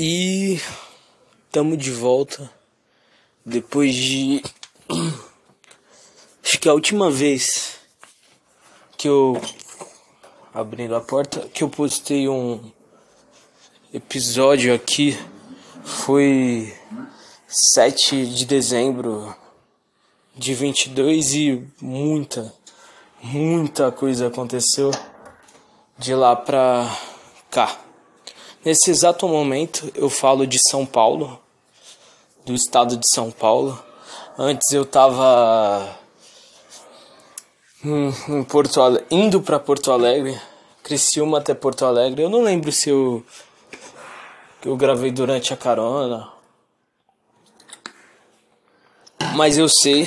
E 0.00 0.60
estamos 1.44 1.76
de 1.76 1.90
volta 1.90 2.48
depois 3.44 3.92
de 3.92 4.40
acho 6.40 6.60
que 6.60 6.68
a 6.68 6.72
última 6.72 7.10
vez 7.10 7.80
que 8.96 9.08
eu 9.08 9.42
abrindo 10.54 10.94
a 10.94 11.00
porta 11.00 11.48
que 11.48 11.64
eu 11.64 11.68
postei 11.68 12.28
um 12.28 12.70
episódio 13.92 14.72
aqui 14.72 15.18
foi 15.82 16.72
7 17.48 18.24
de 18.24 18.46
dezembro 18.46 19.34
de 20.32 20.54
22 20.54 21.34
e 21.34 21.68
muita 21.80 22.54
muita 23.20 23.90
coisa 23.90 24.28
aconteceu 24.28 24.92
de 25.98 26.14
lá 26.14 26.36
pra 26.36 26.88
cá. 27.50 27.87
Nesse 28.68 28.90
exato 28.90 29.26
momento 29.26 29.90
eu 29.94 30.10
falo 30.10 30.46
de 30.46 30.58
São 30.68 30.84
Paulo, 30.84 31.40
do 32.44 32.52
estado 32.52 32.98
de 32.98 33.06
São 33.14 33.30
Paulo. 33.30 33.82
Antes 34.36 34.70
eu 34.72 34.84
tava 34.84 35.98
em 37.82 38.44
Porto 38.44 38.82
Alegre, 38.82 39.06
indo 39.10 39.40
para 39.40 39.58
Porto 39.58 39.90
Alegre, 39.90 40.38
Criciúma 40.82 41.38
até 41.38 41.54
Porto 41.54 41.86
Alegre. 41.86 42.20
Eu 42.20 42.28
não 42.28 42.42
lembro 42.42 42.70
se 42.70 42.90
eu 42.90 43.24
eu 44.62 44.76
gravei 44.76 45.10
durante 45.10 45.54
a 45.54 45.56
carona. 45.56 46.30
Mas 49.34 49.56
eu 49.56 49.70
sei 49.82 50.06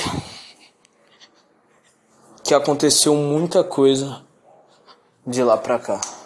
que 2.44 2.54
aconteceu 2.54 3.16
muita 3.16 3.64
coisa 3.64 4.22
de 5.26 5.42
lá 5.42 5.58
pra 5.58 5.80
cá. 5.80 6.21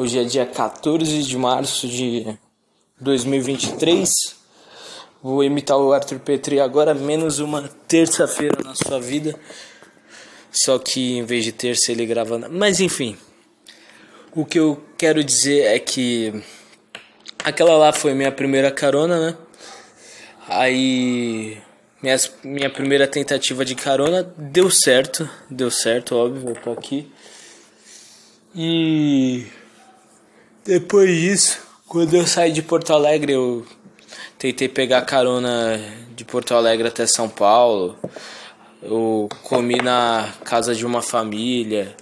Hoje 0.00 0.18
é 0.18 0.24
dia 0.24 0.46
14 0.46 1.24
de 1.24 1.36
março 1.36 1.86
de 1.86 2.26
2023. 2.98 4.10
Vou 5.22 5.44
imitar 5.44 5.76
o 5.76 5.92
Arthur 5.92 6.18
Petri 6.20 6.58
agora, 6.58 6.94
menos 6.94 7.38
uma 7.38 7.68
terça-feira 7.86 8.56
na 8.64 8.74
sua 8.74 8.98
vida. 8.98 9.38
Só 10.50 10.78
que 10.78 11.18
em 11.18 11.22
vez 11.22 11.44
de 11.44 11.52
terça 11.52 11.92
ele 11.92 12.06
grava. 12.06 12.48
Mas 12.48 12.80
enfim. 12.80 13.14
O 14.34 14.46
que 14.46 14.58
eu 14.58 14.82
quero 14.96 15.22
dizer 15.22 15.64
é 15.64 15.78
que 15.78 16.32
aquela 17.44 17.76
lá 17.76 17.92
foi 17.92 18.14
minha 18.14 18.32
primeira 18.32 18.70
carona, 18.70 19.32
né? 19.32 19.36
Aí 20.48 21.58
minha, 22.02 22.16
minha 22.42 22.70
primeira 22.70 23.06
tentativa 23.06 23.66
de 23.66 23.74
carona 23.74 24.22
deu 24.38 24.70
certo, 24.70 25.28
deu 25.50 25.70
certo, 25.70 26.16
óbvio, 26.16 26.48
eu 26.48 26.54
tô 26.54 26.72
aqui. 26.72 27.12
E 28.56 29.59
depois 30.64 31.08
disso, 31.08 31.58
quando 31.86 32.14
eu 32.14 32.26
saí 32.26 32.52
de 32.52 32.62
Porto 32.62 32.92
Alegre, 32.92 33.32
eu 33.32 33.66
tentei 34.38 34.68
pegar 34.68 35.02
carona 35.02 35.80
de 36.14 36.24
Porto 36.24 36.54
Alegre 36.54 36.88
até 36.88 37.06
São 37.06 37.28
Paulo. 37.28 37.98
Eu 38.82 39.28
comi 39.42 39.76
na 39.76 40.32
casa 40.44 40.74
de 40.74 40.86
uma 40.86 41.02
família, 41.02 41.94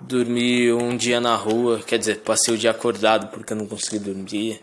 dormi 0.00 0.72
um 0.72 0.96
dia 0.96 1.20
na 1.20 1.34
rua, 1.34 1.80
quer 1.86 1.98
dizer, 1.98 2.20
passei 2.20 2.54
o 2.54 2.58
dia 2.58 2.70
acordado 2.70 3.28
porque 3.28 3.52
eu 3.52 3.56
não 3.56 3.66
consegui 3.66 3.98
dormir. 3.98 4.60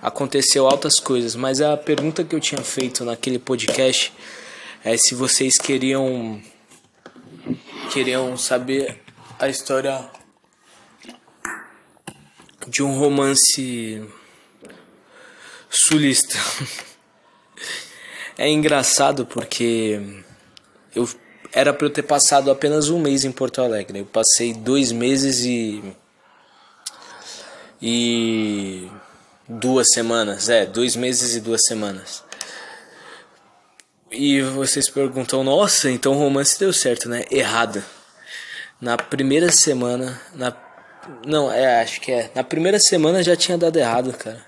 Aconteceu 0.00 0.66
altas 0.66 0.98
coisas, 0.98 1.34
mas 1.34 1.60
a 1.60 1.76
pergunta 1.76 2.24
que 2.24 2.34
eu 2.34 2.40
tinha 2.40 2.62
feito 2.62 3.04
naquele 3.04 3.38
podcast 3.38 4.12
é 4.84 4.96
se 4.96 5.14
vocês 5.14 5.58
queriam 5.58 6.40
queriam 7.90 8.36
saber 8.36 9.00
a 9.38 9.48
história 9.48 10.10
de 12.68 12.82
um 12.82 12.98
romance 12.98 14.02
sulista. 15.70 16.38
É 18.36 18.48
engraçado 18.50 19.24
porque 19.24 20.00
eu 20.94 21.08
era 21.52 21.72
para 21.72 21.86
eu 21.86 21.90
ter 21.90 22.02
passado 22.02 22.50
apenas 22.50 22.88
um 22.88 22.98
mês 22.98 23.24
em 23.24 23.30
Porto 23.30 23.62
Alegre. 23.62 24.00
Eu 24.00 24.06
passei 24.06 24.52
dois 24.52 24.90
meses 24.90 25.44
e 25.44 25.94
e 27.80 28.88
duas 29.48 29.88
semanas, 29.92 30.48
é, 30.48 30.66
dois 30.66 30.96
meses 30.96 31.36
e 31.36 31.40
duas 31.40 31.60
semanas. 31.64 32.24
E 34.10 34.40
vocês 34.42 34.88
perguntam, 34.88 35.44
nossa, 35.44 35.90
então 35.90 36.12
o 36.12 36.18
romance 36.18 36.58
deu 36.58 36.72
certo, 36.72 37.08
né? 37.08 37.24
Errado. 37.30 37.84
Na 38.80 38.96
primeira 38.96 39.52
semana, 39.52 40.20
na 40.34 40.50
não, 41.26 41.52
é, 41.52 41.82
acho 41.82 42.00
que 42.00 42.12
é. 42.12 42.30
Na 42.34 42.44
primeira 42.44 42.78
semana 42.78 43.22
já 43.22 43.36
tinha 43.36 43.56
dado 43.56 43.78
errado, 43.78 44.12
cara. 44.12 44.44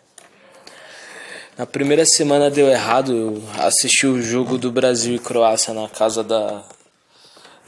Na 1.56 1.65
primeira 1.65 2.05
semana 2.05 2.50
deu 2.50 2.69
errado. 2.69 3.12
Eu 3.12 3.43
assisti 3.62 4.06
o 4.06 4.21
jogo 4.21 4.59
do 4.59 4.71
Brasil 4.71 5.15
e 5.15 5.19
Croácia 5.19 5.72
na 5.72 5.89
casa 5.89 6.22
da, 6.22 6.62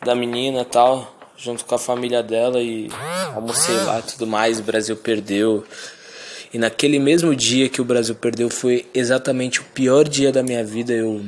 da 0.04 0.14
menina 0.14 0.64
tal, 0.64 1.16
junto 1.36 1.64
com 1.64 1.74
a 1.74 1.78
família 1.78 2.22
dela 2.22 2.60
e 2.60 2.90
almocei 3.34 3.76
lá 3.76 4.00
e 4.00 4.02
tudo 4.02 4.26
mais. 4.26 4.60
O 4.60 4.62
Brasil 4.62 4.96
perdeu. 4.96 5.64
E 6.52 6.58
naquele 6.58 6.98
mesmo 6.98 7.34
dia 7.34 7.68
que 7.68 7.80
o 7.80 7.84
Brasil 7.84 8.14
perdeu 8.14 8.50
foi 8.50 8.86
exatamente 8.94 9.60
o 9.60 9.64
pior 9.64 10.06
dia 10.06 10.32
da 10.32 10.42
minha 10.42 10.64
vida. 10.64 10.92
Eu, 10.92 11.24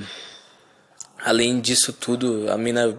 além 1.24 1.60
disso 1.60 1.92
tudo, 1.92 2.50
a 2.50 2.58
mina 2.58 2.96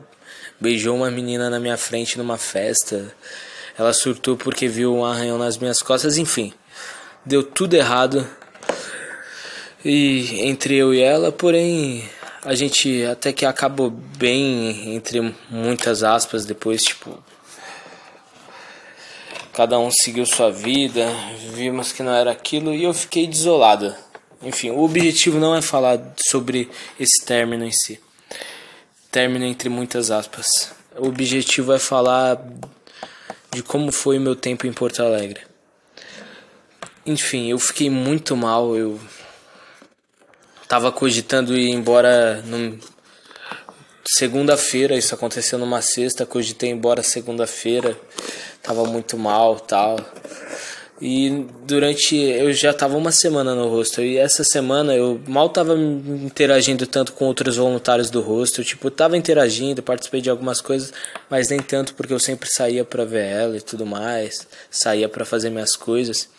beijou 0.60 0.96
uma 0.96 1.10
menina 1.10 1.50
na 1.50 1.60
minha 1.60 1.78
frente 1.78 2.18
numa 2.18 2.38
festa. 2.38 3.14
Ela 3.81 3.94
surtou 3.94 4.38
porque 4.38 4.68
viu 4.68 4.94
um 4.94 5.03
arranhão 5.03 5.40
nas 5.40 5.58
minhas 5.58 5.80
costas, 5.80 6.16
enfim. 6.16 6.53
Deu 7.25 7.42
tudo 7.42 7.74
errado. 7.74 8.30
E 9.84 10.40
entre 10.42 10.75
eu 10.75 10.94
e 10.94 11.02
ela, 11.02 11.31
porém, 11.31 12.08
a 12.46 12.53
gente 12.53 13.03
até 13.06 13.34
que 13.34 13.44
acabou 13.44 13.90
bem, 13.90 14.94
entre 14.94 15.34
muitas 15.50 16.03
aspas, 16.03 16.46
depois, 16.46 16.84
tipo. 16.84 17.18
Cada 19.52 19.80
um 19.80 19.90
seguiu 19.90 20.28
sua 20.28 20.52
vida, 20.52 21.08
vimos 21.56 21.91
que 21.91 22.03
não 22.03 22.14
era 22.14 22.31
aquilo 22.31 22.75
e 22.75 22.84
eu 22.84 22.94
fiquei 22.94 23.25
desolada. 23.25 23.97
Enfim, 24.44 24.70
o 24.70 24.84
objetivo 24.84 25.40
não 25.40 25.56
é 25.56 25.62
falar 25.64 26.00
sobre 26.30 26.70
esse 27.00 27.25
término 27.25 27.66
em 27.66 27.72
si. 27.72 28.00
Término 29.12 29.44
entre 29.44 29.70
muitas 29.70 30.12
aspas. 30.12 30.72
O 30.96 31.08
objetivo 31.08 31.74
é 31.74 31.80
falar 31.80 32.40
de 33.54 33.62
como 33.62 33.92
foi 33.92 34.18
meu 34.18 34.36
tempo 34.36 34.66
em 34.66 34.72
Porto 34.72 35.04
Alegre. 35.04 35.42
Enfim, 37.06 37.50
eu 37.50 37.60
fiquei 37.60 37.90
muito 37.90 38.36
mal, 38.36 38.76
eu 38.78 39.00
tava 40.70 40.92
cogitando 40.92 41.58
ir 41.58 41.70
embora 41.70 42.42
no 42.44 42.80
segunda-feira, 44.06 44.96
isso 44.96 45.14
aconteceu 45.14 45.60
numa 45.60 45.82
sexta, 45.82 46.26
cogitei 46.26 46.70
ir 46.70 46.74
embora 46.74 47.04
segunda-feira, 47.04 48.00
tava 48.64 48.86
muito 48.86 49.18
mal, 49.18 49.60
tal. 49.60 49.98
E 51.02 51.48
durante. 51.66 52.16
Eu 52.16 52.54
já 52.54 52.72
tava 52.72 52.96
uma 52.96 53.12
semana 53.12 53.56
no 53.56 53.68
rosto. 53.68 54.02
E 54.02 54.18
essa 54.18 54.44
semana 54.44 54.94
eu 54.94 55.20
mal 55.28 55.50
tava 55.50 55.76
interagindo 55.76 56.86
tanto 56.86 57.14
com 57.14 57.26
outros 57.26 57.58
voluntários 57.58 58.12
do 58.12 58.22
rosto. 58.22 58.64
Tipo, 58.64 58.92
tava 58.92 59.18
interagindo, 59.18 59.82
participei 59.82 60.22
de 60.22 60.30
algumas 60.30 60.62
coisas, 60.62 60.94
mas 61.28 61.50
nem 61.50 61.60
tanto 61.60 61.96
porque 61.96 62.14
eu 62.14 62.20
sempre 62.20 62.48
saía 62.48 62.86
pra 62.86 63.04
ver 63.04 63.26
ela 63.26 63.58
e 63.58 63.62
tudo 63.62 63.84
mais. 63.84 64.48
Saía 64.70 65.10
para 65.10 65.26
fazer 65.26 65.50
minhas 65.50 65.76
coisas. 65.76 66.30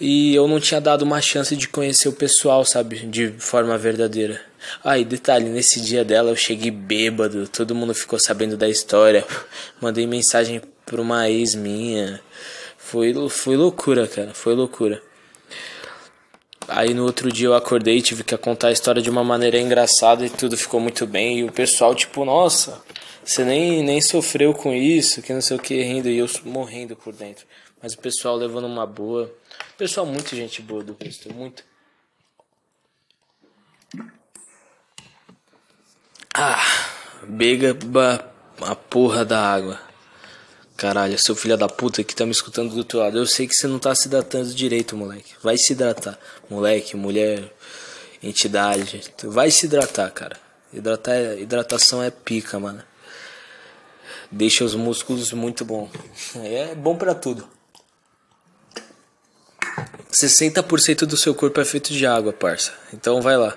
E 0.00 0.34
eu 0.34 0.48
não 0.48 0.58
tinha 0.58 0.80
dado 0.80 1.02
uma 1.02 1.20
chance 1.20 1.54
de 1.54 1.68
conhecer 1.68 2.08
o 2.08 2.12
pessoal, 2.12 2.64
sabe? 2.64 3.06
De 3.06 3.28
forma 3.38 3.76
verdadeira. 3.76 4.40
Ah, 4.82 4.96
detalhe, 4.98 5.48
nesse 5.48 5.80
dia 5.80 6.04
dela 6.04 6.30
eu 6.30 6.36
cheguei 6.36 6.70
bêbado, 6.70 7.46
todo 7.48 7.74
mundo 7.74 7.94
ficou 7.94 8.18
sabendo 8.18 8.56
da 8.56 8.68
história. 8.68 9.24
Mandei 9.80 10.06
mensagem 10.06 10.62
pra 10.86 11.00
uma 11.00 11.28
ex 11.28 11.54
minha. 11.54 12.20
Foi, 12.92 13.14
foi 13.30 13.56
loucura, 13.56 14.06
cara. 14.06 14.34
Foi 14.34 14.54
loucura. 14.54 15.02
Aí 16.68 16.92
no 16.92 17.04
outro 17.04 17.32
dia 17.32 17.46
eu 17.46 17.54
acordei 17.54 17.96
e 17.96 18.02
tive 18.02 18.22
que 18.22 18.36
contar 18.36 18.68
a 18.68 18.72
história 18.72 19.00
de 19.00 19.08
uma 19.08 19.24
maneira 19.24 19.58
engraçada 19.58 20.26
e 20.26 20.28
tudo 20.28 20.58
ficou 20.58 20.78
muito 20.78 21.06
bem. 21.06 21.38
E 21.38 21.44
o 21.44 21.50
pessoal, 21.50 21.94
tipo, 21.94 22.22
nossa, 22.22 22.82
você 23.24 23.46
nem, 23.46 23.82
nem 23.82 23.98
sofreu 23.98 24.52
com 24.52 24.74
isso, 24.74 25.22
que 25.22 25.32
não 25.32 25.40
sei 25.40 25.56
o 25.56 25.60
que, 25.60 25.82
rindo. 25.82 26.10
E 26.10 26.18
eu 26.18 26.28
morrendo 26.44 26.94
por 26.94 27.14
dentro. 27.14 27.46
Mas 27.82 27.94
o 27.94 27.98
pessoal 27.98 28.36
levando 28.36 28.66
uma 28.66 28.86
boa. 28.86 29.34
Pessoal, 29.78 30.04
muito 30.04 30.36
gente 30.36 30.60
boa 30.60 30.84
do 30.84 30.94
resto, 31.02 31.32
muito. 31.32 31.64
Ah, 36.34 36.62
bega 37.26 37.74
a 38.60 38.76
porra 38.76 39.24
da 39.24 39.40
água. 39.40 39.91
Caralho, 40.82 41.16
seu 41.16 41.36
filho 41.36 41.56
da 41.56 41.68
puta 41.68 42.02
que 42.02 42.12
tá 42.12 42.26
me 42.26 42.32
escutando 42.32 42.72
do 42.72 42.78
outro 42.78 42.98
lado. 42.98 43.16
Eu 43.16 43.24
sei 43.24 43.46
que 43.46 43.54
você 43.54 43.68
não 43.68 43.78
tá 43.78 43.94
se 43.94 44.08
hidratando 44.08 44.52
direito, 44.52 44.96
moleque. 44.96 45.32
Vai 45.40 45.56
se 45.56 45.74
hidratar. 45.74 46.18
Moleque, 46.50 46.96
mulher, 46.96 47.54
entidade. 48.20 49.00
Vai 49.22 49.52
se 49.52 49.66
hidratar, 49.66 50.10
cara. 50.10 50.36
Hidratar, 50.74 51.38
hidratação 51.38 52.02
é 52.02 52.10
pica, 52.10 52.58
mano. 52.58 52.82
Deixa 54.28 54.64
os 54.64 54.74
músculos 54.74 55.32
muito 55.32 55.64
bom. 55.64 55.88
É 56.42 56.74
bom 56.74 56.96
para 56.96 57.14
tudo. 57.14 57.48
60% 60.10 61.06
do 61.06 61.16
seu 61.16 61.32
corpo 61.32 61.60
é 61.60 61.64
feito 61.64 61.92
de 61.92 62.04
água, 62.04 62.32
parça. 62.32 62.74
Então 62.92 63.22
vai 63.22 63.36
lá. 63.36 63.56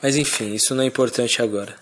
Mas 0.00 0.16
enfim, 0.16 0.54
isso 0.54 0.74
não 0.74 0.84
é 0.84 0.86
importante 0.86 1.42
agora. 1.42 1.76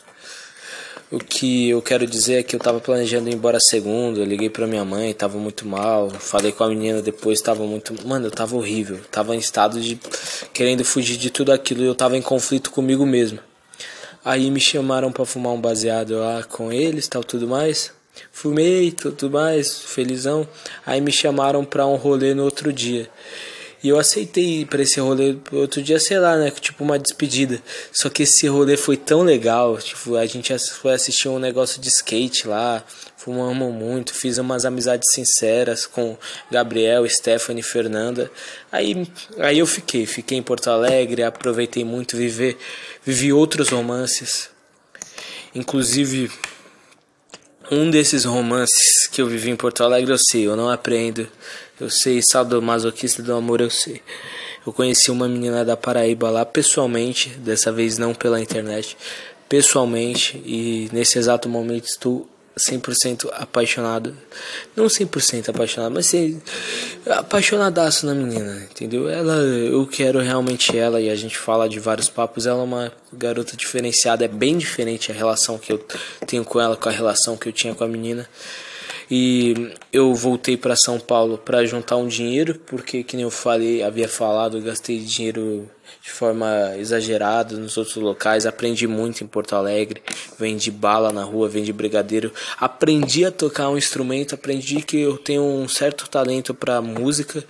O 1.12 1.18
que 1.18 1.70
eu 1.70 1.82
quero 1.82 2.06
dizer 2.06 2.34
é 2.34 2.42
que 2.44 2.54
eu 2.54 2.60
tava 2.60 2.78
planejando 2.78 3.28
ir 3.28 3.34
embora 3.34 3.58
segunda, 3.58 4.24
liguei 4.24 4.48
pra 4.48 4.64
minha 4.64 4.84
mãe, 4.84 5.12
tava 5.12 5.38
muito 5.38 5.66
mal, 5.66 6.08
falei 6.08 6.52
com 6.52 6.62
a 6.62 6.68
menina 6.68 7.02
depois, 7.02 7.40
tava 7.40 7.64
muito. 7.64 8.06
Mano, 8.06 8.26
eu 8.26 8.30
tava 8.30 8.54
horrível, 8.54 9.00
tava 9.10 9.34
em 9.34 9.38
estado 9.40 9.80
de 9.80 9.98
querendo 10.52 10.84
fugir 10.84 11.16
de 11.16 11.28
tudo 11.28 11.50
aquilo 11.50 11.82
e 11.82 11.86
eu 11.86 11.96
tava 11.96 12.16
em 12.16 12.22
conflito 12.22 12.70
comigo 12.70 13.04
mesmo. 13.04 13.40
Aí 14.24 14.52
me 14.52 14.60
chamaram 14.60 15.10
para 15.10 15.24
fumar 15.24 15.52
um 15.52 15.60
baseado 15.60 16.16
lá 16.16 16.44
com 16.44 16.72
eles, 16.72 17.08
tal, 17.08 17.24
tudo 17.24 17.48
mais. 17.48 17.92
Fumei, 18.30 18.92
tudo 18.92 19.28
mais, 19.28 19.80
felizão. 19.80 20.46
Aí 20.86 21.00
me 21.00 21.10
chamaram 21.10 21.64
pra 21.64 21.86
um 21.86 21.96
rolê 21.96 22.34
no 22.34 22.44
outro 22.44 22.72
dia. 22.72 23.10
E 23.82 23.88
eu 23.88 23.98
aceitei 23.98 24.60
ir 24.60 24.66
pra 24.66 24.82
esse 24.82 25.00
rolê 25.00 25.36
outro 25.52 25.82
dia, 25.82 25.98
sei 25.98 26.18
lá, 26.18 26.36
né? 26.36 26.50
Tipo 26.50 26.84
uma 26.84 26.98
despedida. 26.98 27.62
Só 27.92 28.10
que 28.10 28.24
esse 28.24 28.46
rolê 28.46 28.76
foi 28.76 28.96
tão 28.96 29.22
legal. 29.22 29.78
Tipo, 29.78 30.16
a 30.16 30.26
gente 30.26 30.56
foi 30.58 30.92
assistir 30.92 31.28
um 31.28 31.38
negócio 31.38 31.80
de 31.80 31.88
skate 31.88 32.46
lá. 32.46 32.84
Fumamos 33.16 33.72
muito, 33.72 34.14
fiz 34.14 34.38
umas 34.38 34.64
amizades 34.64 35.06
sinceras 35.14 35.86
com 35.86 36.16
Gabriel, 36.50 37.08
Stephanie, 37.08 37.62
Fernanda. 37.62 38.30
Aí, 38.70 39.06
aí 39.38 39.58
eu 39.58 39.66
fiquei, 39.66 40.06
fiquei 40.06 40.38
em 40.38 40.42
Porto 40.42 40.68
Alegre, 40.68 41.22
aproveitei 41.22 41.84
muito, 41.84 42.16
viver, 42.16 42.58
vivi 43.04 43.32
outros 43.32 43.70
romances. 43.70 44.50
Inclusive, 45.54 46.30
um 47.70 47.90
desses 47.90 48.24
romances 48.24 49.06
que 49.10 49.22
eu 49.22 49.26
vivi 49.26 49.50
em 49.50 49.56
Porto 49.56 49.82
Alegre, 49.82 50.12
eu 50.12 50.18
sei, 50.18 50.46
eu 50.46 50.56
não 50.56 50.68
aprendo 50.68 51.28
eu 51.80 51.88
sei, 51.88 52.20
sadomasoquista 52.22 53.22
do 53.22 53.34
amor, 53.34 53.60
eu 53.60 53.70
sei. 53.70 54.02
Eu 54.66 54.72
conheci 54.72 55.10
uma 55.10 55.26
menina 55.26 55.64
da 55.64 55.76
Paraíba 55.76 56.28
lá 56.28 56.44
pessoalmente, 56.44 57.30
dessa 57.38 57.72
vez 57.72 57.96
não 57.96 58.14
pela 58.14 58.40
internet, 58.40 58.96
pessoalmente, 59.48 60.36
e 60.44 60.90
nesse 60.92 61.18
exato 61.18 61.48
momento 61.48 61.86
estou 61.86 62.28
100% 62.58 63.28
apaixonado. 63.32 64.16
Não 64.76 64.86
100% 64.86 65.48
apaixonado, 65.50 65.92
mas 65.92 66.06
sim, 66.06 66.40
apaixonadaço 67.06 68.06
na 68.06 68.14
menina, 68.14 68.66
entendeu? 68.70 69.08
Ela, 69.08 69.34
eu 69.36 69.86
quero 69.86 70.20
realmente 70.20 70.76
ela 70.76 71.00
e 71.00 71.08
a 71.08 71.16
gente 71.16 71.38
fala 71.38 71.68
de 71.68 71.78
vários 71.78 72.08
papos. 72.08 72.46
Ela 72.46 72.60
é 72.60 72.64
uma 72.64 72.92
garota 73.12 73.56
diferenciada, 73.56 74.24
é 74.24 74.28
bem 74.28 74.58
diferente 74.58 75.10
a 75.10 75.14
relação 75.14 75.58
que 75.58 75.72
eu 75.72 75.84
tenho 76.26 76.44
com 76.44 76.60
ela 76.60 76.76
com 76.76 76.88
a 76.88 76.92
relação 76.92 77.36
que 77.36 77.48
eu 77.48 77.52
tinha 77.52 77.74
com 77.74 77.84
a 77.84 77.88
menina. 77.88 78.28
E 79.10 79.72
eu 79.92 80.14
voltei 80.14 80.56
para 80.56 80.76
São 80.76 81.00
Paulo 81.00 81.36
para 81.36 81.66
juntar 81.66 81.96
um 81.96 82.06
dinheiro, 82.06 82.54
porque 82.66 83.02
que 83.02 83.16
nem 83.16 83.24
eu 83.24 83.30
falei, 83.30 83.82
havia 83.82 84.08
falado, 84.08 84.58
eu 84.58 84.62
gastei 84.62 85.00
dinheiro 85.00 85.68
de 86.00 86.10
forma 86.10 86.76
exagerada 86.78 87.56
nos 87.56 87.76
outros 87.76 87.96
locais, 87.96 88.46
aprendi 88.46 88.86
muito 88.86 89.24
em 89.24 89.26
Porto 89.26 89.56
Alegre, 89.56 90.00
vendi 90.38 90.70
bala 90.70 91.12
na 91.12 91.24
rua, 91.24 91.48
vendi 91.48 91.72
brigadeiro, 91.72 92.32
aprendi 92.56 93.24
a 93.24 93.32
tocar 93.32 93.68
um 93.68 93.76
instrumento, 93.76 94.36
aprendi 94.36 94.80
que 94.80 95.00
eu 95.00 95.18
tenho 95.18 95.42
um 95.42 95.66
certo 95.68 96.08
talento 96.08 96.54
para 96.54 96.80
música 96.80 97.44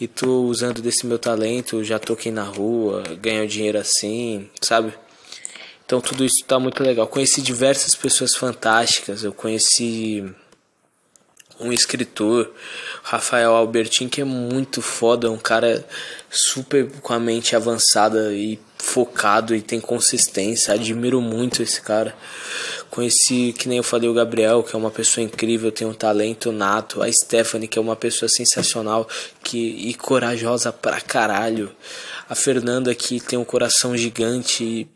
e 0.00 0.08
tô 0.08 0.44
usando 0.44 0.80
desse 0.80 1.06
meu 1.06 1.18
talento, 1.18 1.84
já 1.84 1.98
toquei 1.98 2.32
na 2.32 2.44
rua, 2.44 3.02
ganho 3.20 3.46
dinheiro 3.46 3.78
assim, 3.78 4.48
sabe? 4.62 4.94
Então 5.84 6.00
tudo 6.00 6.24
isso 6.24 6.42
tá 6.46 6.58
muito 6.58 6.82
legal. 6.82 7.06
Conheci 7.06 7.42
diversas 7.42 7.94
pessoas 7.94 8.34
fantásticas, 8.34 9.22
eu 9.22 9.32
conheci 9.32 10.24
um 11.58 11.72
escritor, 11.72 12.50
Rafael 13.02 13.54
Albertin, 13.54 14.08
que 14.08 14.20
é 14.20 14.24
muito 14.24 14.82
foda, 14.82 15.30
um 15.30 15.38
cara 15.38 15.84
super 16.30 16.90
com 17.00 17.12
a 17.12 17.20
mente 17.20 17.56
avançada 17.56 18.32
e 18.32 18.58
focado 18.78 19.54
e 19.54 19.62
tem 19.62 19.80
consistência. 19.80 20.74
Admiro 20.74 21.20
muito 21.20 21.62
esse 21.62 21.80
cara. 21.80 22.14
Conheci, 22.90 23.54
que 23.58 23.68
nem 23.68 23.78
eu 23.78 23.82
falei, 23.82 24.08
o 24.08 24.14
Gabriel, 24.14 24.62
que 24.62 24.74
é 24.74 24.78
uma 24.78 24.90
pessoa 24.90 25.24
incrível, 25.24 25.72
tem 25.72 25.86
um 25.86 25.94
talento 25.94 26.52
nato. 26.52 27.02
A 27.02 27.10
Stephanie, 27.10 27.68
que 27.68 27.78
é 27.78 27.82
uma 27.82 27.96
pessoa 27.96 28.28
sensacional 28.28 29.08
que, 29.42 29.58
e 29.58 29.94
corajosa 29.94 30.72
pra 30.72 31.00
caralho. 31.00 31.70
A 32.28 32.34
Fernanda, 32.34 32.94
que 32.94 33.18
tem 33.20 33.38
um 33.38 33.44
coração 33.44 33.96
gigante 33.96 34.62
e, 34.62 34.88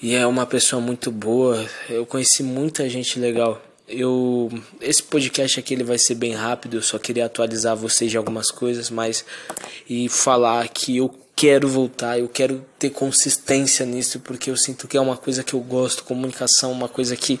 e 0.00 0.14
é 0.14 0.26
uma 0.26 0.46
pessoa 0.46 0.80
muito 0.80 1.10
boa. 1.10 1.64
Eu 1.88 2.06
conheci 2.06 2.42
muita 2.42 2.88
gente 2.88 3.18
legal 3.18 3.60
eu 3.88 4.50
esse 4.80 5.02
podcast 5.02 5.60
aqui 5.60 5.74
ele 5.74 5.84
vai 5.84 5.98
ser 5.98 6.14
bem 6.14 6.32
rápido, 6.32 6.76
eu 6.76 6.82
só 6.82 6.98
queria 6.98 7.26
atualizar 7.26 7.76
vocês 7.76 8.10
de 8.10 8.16
algumas 8.16 8.50
coisas, 8.50 8.90
mas 8.90 9.24
e 9.88 10.08
falar 10.08 10.68
que 10.68 10.96
eu 10.96 11.14
quero 11.34 11.68
voltar, 11.68 12.18
eu 12.18 12.28
quero 12.28 12.64
ter 12.78 12.90
consistência 12.90 13.84
nisso, 13.84 14.20
porque 14.20 14.50
eu 14.50 14.56
sinto 14.56 14.88
que 14.88 14.96
é 14.96 15.00
uma 15.00 15.16
coisa 15.16 15.44
que 15.44 15.54
eu 15.54 15.60
gosto, 15.60 16.02
comunicação, 16.02 16.72
uma 16.72 16.88
coisa 16.88 17.14
que 17.14 17.38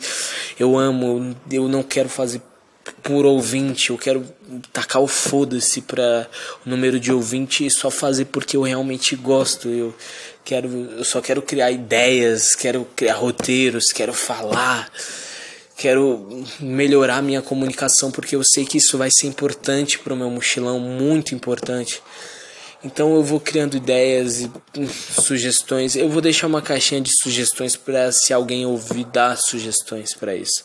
eu 0.58 0.78
amo, 0.78 1.34
eu 1.50 1.66
não 1.66 1.82
quero 1.82 2.08
fazer 2.08 2.42
por 3.02 3.24
ouvinte, 3.24 3.90
eu 3.90 3.98
quero 3.98 4.24
tacar 4.72 5.02
o 5.02 5.08
foda-se 5.08 5.80
para 5.80 6.28
o 6.64 6.68
número 6.68 7.00
de 7.00 7.10
ouvinte 7.10 7.66
e 7.66 7.70
só 7.70 7.90
fazer 7.90 8.26
porque 8.26 8.56
eu 8.56 8.62
realmente 8.62 9.16
gosto. 9.16 9.68
Eu 9.68 9.94
quero, 10.44 10.68
eu 10.68 11.04
só 11.04 11.20
quero 11.20 11.42
criar 11.42 11.72
ideias, 11.72 12.54
quero 12.54 12.86
criar 12.94 13.14
roteiros, 13.14 13.86
quero 13.86 14.12
falar 14.12 14.88
quero 15.86 16.26
melhorar 16.58 17.22
minha 17.22 17.40
comunicação 17.40 18.10
porque 18.10 18.34
eu 18.34 18.42
sei 18.42 18.64
que 18.64 18.78
isso 18.78 18.98
vai 18.98 19.08
ser 19.08 19.28
importante 19.28 20.00
para 20.00 20.12
o 20.12 20.16
meu 20.16 20.28
mochilão, 20.28 20.80
muito 20.80 21.32
importante. 21.32 22.02
Então 22.86 23.16
eu 23.16 23.22
vou 23.22 23.40
criando 23.40 23.76
ideias 23.76 24.42
e 24.42 24.50
hum, 24.78 24.88
sugestões. 24.88 25.96
Eu 25.96 26.08
vou 26.08 26.22
deixar 26.22 26.46
uma 26.46 26.62
caixinha 26.62 27.00
de 27.00 27.10
sugestões 27.20 27.74
para 27.74 28.12
se 28.12 28.32
alguém 28.32 28.64
ouvir 28.64 29.04
dar 29.06 29.36
sugestões 29.36 30.14
para 30.14 30.36
isso. 30.36 30.64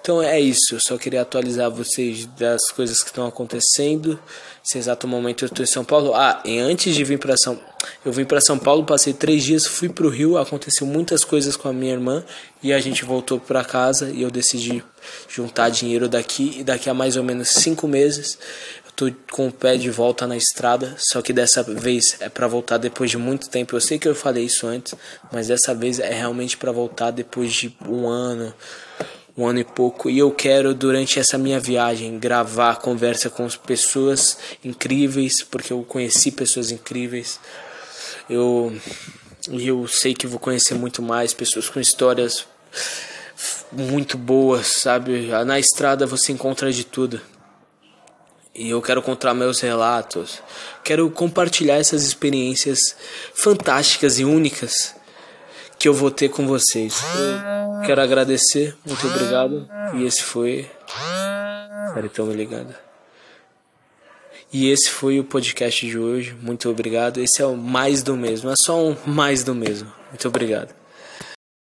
Então 0.00 0.22
é 0.22 0.38
isso. 0.38 0.74
Eu 0.74 0.80
só 0.80 0.98
queria 0.98 1.22
atualizar 1.22 1.70
vocês 1.70 2.26
das 2.38 2.70
coisas 2.70 3.02
que 3.02 3.08
estão 3.08 3.26
acontecendo. 3.26 4.20
Nesse 4.62 4.76
exato 4.76 5.08
momento 5.08 5.44
eu 5.44 5.46
estou 5.46 5.64
em 5.64 5.66
São 5.66 5.84
Paulo. 5.84 6.14
Ah, 6.14 6.42
e 6.44 6.58
antes 6.58 6.94
de 6.94 7.02
vir 7.02 7.18
para 7.18 7.34
São 7.34 7.58
eu 8.04 8.12
vim 8.12 8.24
para 8.24 8.40
São 8.40 8.58
Paulo, 8.58 8.84
passei 8.84 9.12
três 9.12 9.42
dias, 9.42 9.66
fui 9.66 9.90
para 9.90 10.06
o 10.06 10.10
Rio, 10.10 10.38
aconteceu 10.38 10.86
muitas 10.86 11.22
coisas 11.22 11.54
com 11.54 11.68
a 11.68 11.72
minha 11.72 11.92
irmã 11.92 12.24
e 12.62 12.72
a 12.72 12.80
gente 12.80 13.04
voltou 13.04 13.38
para 13.38 13.62
casa 13.62 14.10
e 14.10 14.22
eu 14.22 14.30
decidi 14.30 14.82
juntar 15.28 15.68
dinheiro 15.68 16.08
daqui 16.08 16.56
e 16.58 16.64
daqui 16.64 16.88
a 16.88 16.94
mais 16.94 17.16
ou 17.16 17.22
menos 17.22 17.48
cinco 17.50 17.86
meses 17.86 18.38
tô 18.96 19.10
com 19.30 19.48
o 19.48 19.52
pé 19.52 19.76
de 19.76 19.90
volta 19.90 20.26
na 20.26 20.36
estrada, 20.36 20.94
só 20.98 21.20
que 21.20 21.32
dessa 21.32 21.62
vez 21.62 22.16
é 22.20 22.28
para 22.28 22.46
voltar 22.46 22.78
depois 22.78 23.10
de 23.10 23.18
muito 23.18 23.48
tempo. 23.48 23.74
Eu 23.74 23.80
sei 23.80 23.98
que 23.98 24.08
eu 24.08 24.14
falei 24.14 24.44
isso 24.44 24.66
antes, 24.66 24.94
mas 25.32 25.48
dessa 25.48 25.74
vez 25.74 25.98
é 25.98 26.12
realmente 26.12 26.56
para 26.56 26.72
voltar 26.72 27.10
depois 27.10 27.52
de 27.52 27.76
um 27.88 28.06
ano, 28.06 28.54
um 29.36 29.46
ano 29.46 29.58
e 29.58 29.64
pouco. 29.64 30.08
E 30.08 30.18
eu 30.18 30.30
quero, 30.30 30.74
durante 30.74 31.18
essa 31.18 31.36
minha 31.36 31.58
viagem, 31.58 32.18
gravar 32.18 32.76
conversa 32.76 33.28
com 33.28 33.48
pessoas 33.66 34.38
incríveis, 34.64 35.42
porque 35.42 35.72
eu 35.72 35.82
conheci 35.82 36.30
pessoas 36.30 36.70
incríveis. 36.70 37.40
Eu, 38.30 38.72
eu 39.52 39.86
sei 39.88 40.14
que 40.14 40.26
vou 40.26 40.38
conhecer 40.38 40.74
muito 40.74 41.02
mais 41.02 41.34
pessoas 41.34 41.68
com 41.68 41.80
histórias 41.80 42.46
muito 43.72 44.16
boas, 44.16 44.68
sabe? 44.80 45.28
Na 45.44 45.58
estrada 45.58 46.06
você 46.06 46.32
encontra 46.32 46.72
de 46.72 46.84
tudo. 46.84 47.20
E 48.54 48.70
eu 48.70 48.80
quero 48.80 49.02
contar 49.02 49.34
meus 49.34 49.60
relatos. 49.60 50.40
Quero 50.84 51.10
compartilhar 51.10 51.76
essas 51.76 52.04
experiências 52.04 52.78
fantásticas 53.34 54.20
e 54.20 54.24
únicas 54.24 54.94
que 55.78 55.88
eu 55.88 55.92
vou 55.92 56.10
ter 56.10 56.28
com 56.28 56.46
vocês. 56.46 57.02
Eu 57.80 57.86
quero 57.86 58.00
agradecer, 58.00 58.76
muito 58.86 59.06
obrigado. 59.06 59.68
E 59.94 60.04
esse 60.04 60.22
foi. 60.22 60.70
Peraí, 61.94 62.06
estão 62.06 62.26
me 62.26 62.34
ligando. 62.34 62.74
E 64.52 64.70
esse 64.70 64.88
foi 64.88 65.18
o 65.18 65.24
podcast 65.24 65.84
de 65.84 65.98
hoje. 65.98 66.36
Muito 66.40 66.70
obrigado. 66.70 67.18
Esse 67.18 67.42
é 67.42 67.46
o 67.46 67.56
mais 67.56 68.04
do 68.04 68.16
mesmo. 68.16 68.50
É 68.50 68.54
só 68.56 68.80
um 68.80 68.96
mais 69.04 69.42
do 69.42 69.52
mesmo. 69.52 69.92
Muito 70.10 70.28
obrigado. 70.28 70.72